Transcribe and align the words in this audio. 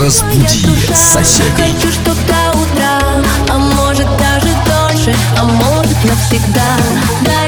Разбуди 0.00 0.94
соседей. 0.94 1.52
Хочу, 1.56 1.92
чтоб 1.92 2.16
до 2.26 2.58
утра, 2.58 3.00
а 3.48 3.58
может 3.58 4.06
даже 4.16 4.48
дольше, 4.66 5.14
а 5.38 5.44
может 5.44 6.04
навсегда. 6.04 6.76
Да. 7.24 7.41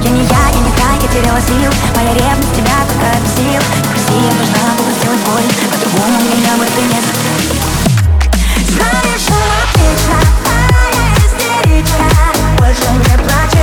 Я 0.00 0.10
не 0.10 0.22
я, 0.22 0.48
я 0.54 0.60
не 0.60 0.70
та, 0.78 0.94
я 1.02 1.08
теряла 1.08 1.40
сил 1.40 1.72
Моя 1.96 2.14
ревность 2.14 2.54
тебя 2.54 2.86
пока 2.86 3.18
бесил 3.20 3.62
я 4.08 4.32
должна 4.32 4.74
была 4.78 4.90
сделать 4.92 5.20
боль 5.26 5.42
а 5.42 5.68
По-другому 5.72 6.18
меня 6.22 6.56
бы 6.56 6.64
ты 6.66 6.82
не 6.82 7.00
Знаешь, 8.70 9.20
что 9.20 9.34
отлично, 9.64 10.18
моя 10.46 11.06
истеричка. 11.16 12.06
Больше 12.58 12.88
не 12.92 13.18
плачь. 13.24 13.57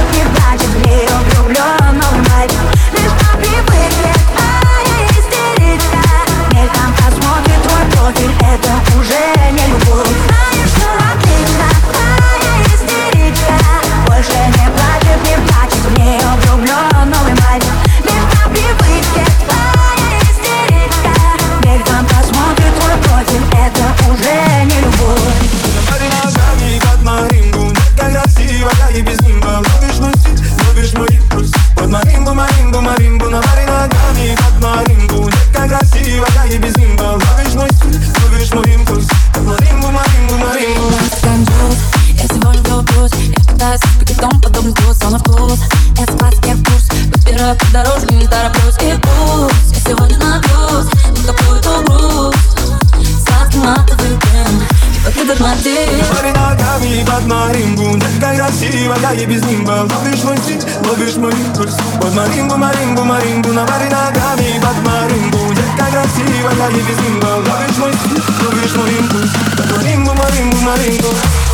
Марингу, 62.65 63.03
Марингу, 63.03 63.53
на 63.53 63.63
баре 63.63 63.85
ногами 63.85 64.59
под 64.59 64.77
Марингу 64.87 65.53
Детка 65.53 65.85
красивая 65.91 66.49
и 66.71 66.81
без 66.81 66.99
ловишь 67.37 67.77
мой 67.77 67.93
слух, 67.93 68.23
ловишь 68.41 68.75
мой 68.75 68.91
импульс 68.91 69.31
Марингу, 69.77 70.13
Марингу, 70.15 70.57
Марингу 70.61 71.44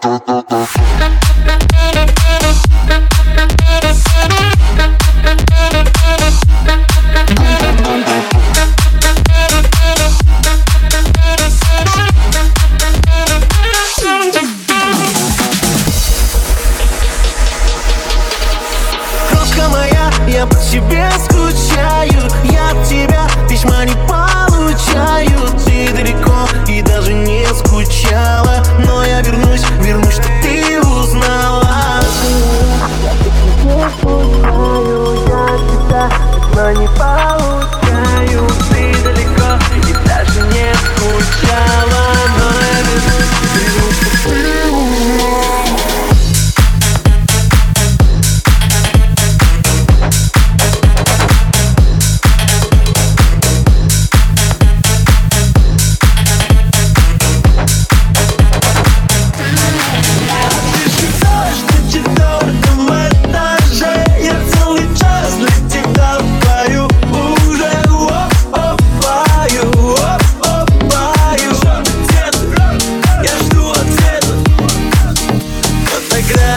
do 0.00 0.18
do 0.18 0.42
do 0.42 0.42
do. 0.42 1.25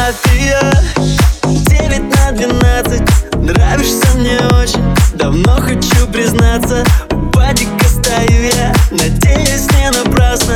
терапия 0.10 0.72
9 1.44 2.00
на 2.00 2.32
12 2.32 3.02
Нравишься 3.36 4.08
мне 4.16 4.40
очень. 4.62 4.84
Давно 5.14 5.58
хочу 5.62 6.08
признаться. 6.12 6.84
У 7.12 7.18
Бадика 7.18 7.86
стою 7.86 8.50
я 8.56 8.74
Надеюсь, 8.92 9.68
не 9.72 9.92
напрасно. 9.92 10.56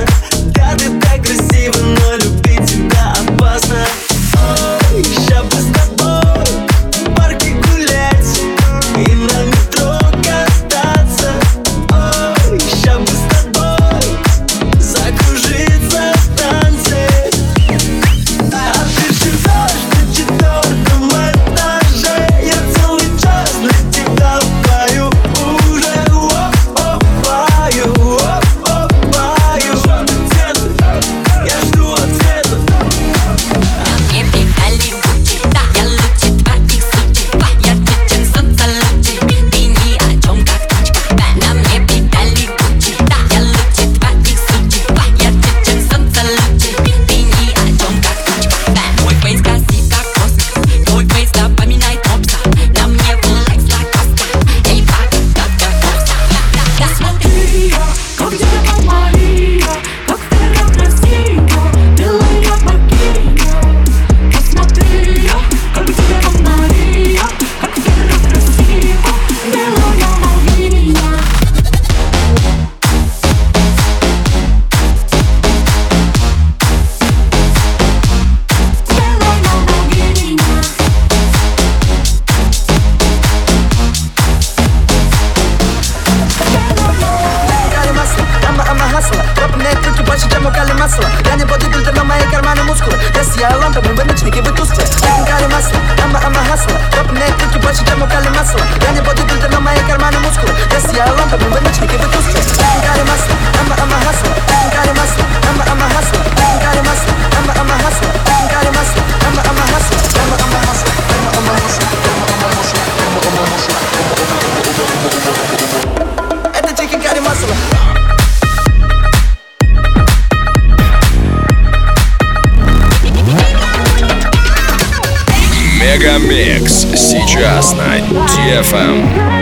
сейчас 127.32 127.72
на 127.72 127.96
DFM. 127.96 129.41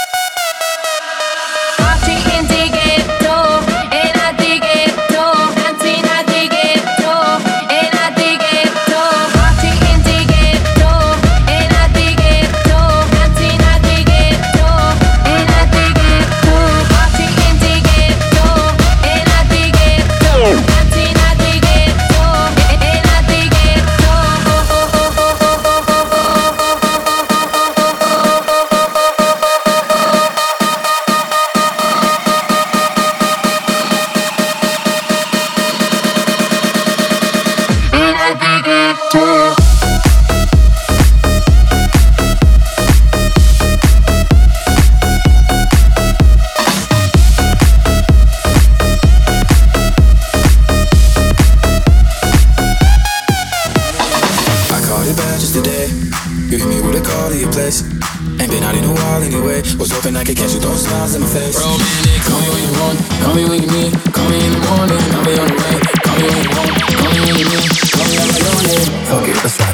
Was 59.77 59.91
hoping 59.91 60.15
I 60.15 60.23
could 60.23 60.37
catch 60.37 60.53
you 60.53 60.59
throwing 60.59 60.77
smiles 60.77 61.15
in 61.15 61.21
my 61.21 61.27
face. 61.27 61.57
Romantic, 61.61 62.21
call 62.25 62.41
me 62.41 62.49
when 62.49 62.63
you 62.65 62.73
want, 62.81 62.97
call 63.21 63.35
me 63.35 63.43
when 63.45 63.61
you 63.61 63.69
need. 63.69 63.93
Call 64.13 64.29
me 64.29 64.45
in 64.45 64.51
the 64.51 64.61
morning, 64.69 65.01
I'll 65.13 65.25
be 65.25 65.37
on 65.37 65.47
the 65.47 65.57
way. 65.57 65.75
Call 66.01 66.17
me 66.17 66.27
when 66.29 66.43
you 66.43 66.51
want, 66.57 66.71
call 66.97 67.11
me 67.13 67.19
when 67.21 67.35
you 67.37 67.45
need. 67.45 67.69
Call 67.93 68.05
me 68.09 68.17
when 68.17 68.29
you 68.29 68.45
want 68.49 68.67
it. 68.73 68.89
Fuck 69.05 69.27
it, 69.27 69.35
let's 69.43 69.70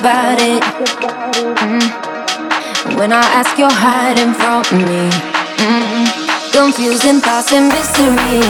about 0.00 0.40
it. 0.40 0.62
Mm. 1.62 1.86
When 2.98 3.12
I 3.12 3.22
ask, 3.38 3.56
you're 3.58 3.70
hiding 3.70 4.34
from 4.34 4.62
me. 4.74 5.10
Mm. 5.62 6.06
Confusing 6.52 7.20
thoughts 7.20 7.52
and 7.52 7.68
mystery. 7.68 8.42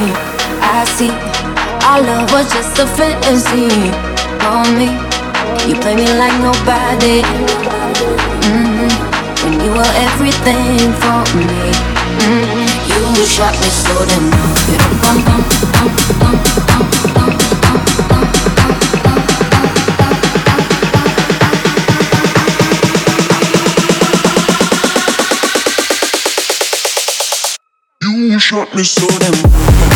I 0.65 0.85
see 0.97 1.13
our 1.85 2.01
love 2.01 2.33
was 2.33 2.49
just 2.53 2.79
a 2.79 2.87
fantasy. 2.97 3.69
for 4.41 4.65
me, 4.79 4.89
you 5.69 5.77
play 5.83 5.97
me 5.97 6.09
like 6.17 6.37
nobody. 6.41 7.21
Mm. 8.49 8.89
When 9.43 9.55
you 9.61 9.71
were 9.77 9.93
everything 10.09 10.93
for 11.03 11.21
me. 11.37 11.51
Mm. 12.25 13.17
You 13.17 13.27
shot 13.27 13.55
me 13.61 13.69
so 13.69 13.95
damn. 14.09 14.37
Shot 28.39 28.75
me 28.75 28.83
so 28.83 29.07
damn. 29.19 29.96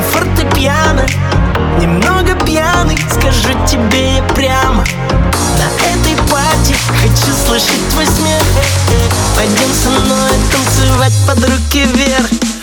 и 0.00 0.02
фортепиано. 0.02 1.06
Немного 1.78 2.34
пьяный, 2.44 2.98
скажу 3.10 3.52
тебе 3.66 4.16
я 4.16 4.22
прямо. 4.34 4.84
На 5.58 5.68
этой 5.86 6.16
пати 6.30 6.74
хочу 7.00 7.32
слышать 7.46 7.88
твой 7.90 8.06
смех. 8.06 8.42
Пойдем 9.36 9.72
со 9.74 9.90
мной 9.90 10.30
танцевать 10.52 11.14
под 11.26 11.44
руки 11.44 11.84
вверх. 11.84 12.59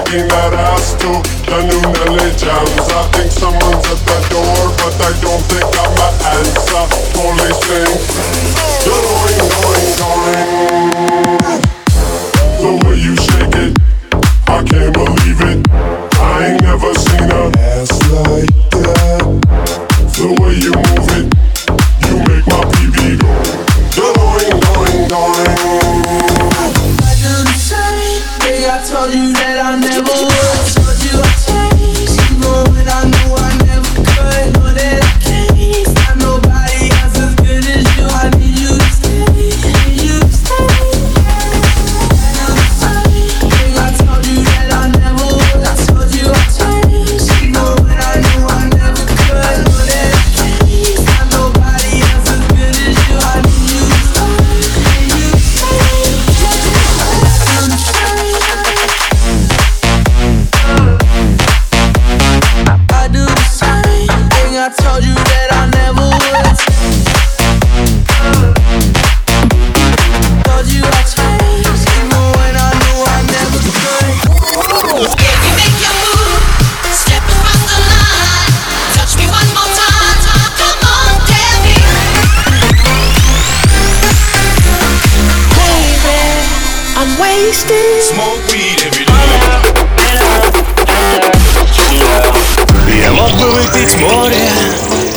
looking 0.00 0.30
at 0.30 0.52
us 0.54 0.94
too. 0.96 1.20
La 1.50 1.58
luna 1.58 2.04
legends 2.16 2.88
I 2.88 3.02
think 3.12 3.30
someone's 3.32 3.86
at 3.86 4.00
the 4.06 4.18
door 4.30 4.72
But 4.78 4.94
I 5.00 5.12
don't 5.20 5.42
think 5.50 5.66
I'm 5.76 5.92
an 6.06 6.14
answer. 6.36 6.84
Police 7.12 7.60
thing 7.68 7.94
Going, 8.86 9.38
going, 9.52 9.88
going 10.00 11.62
The 12.60 12.70
way 12.86 12.96
you 12.96 13.14
shake 13.16 13.56
it 13.56 13.72
I 14.46 14.62
can't 14.64 14.92
believe 14.92 15.40
it. 15.42 15.70
I 15.70 16.50
ain't 16.50 16.62
never 16.62 16.92
seen 16.94 17.30
a 17.30 17.50
ass 17.58 17.90
like 18.10 18.69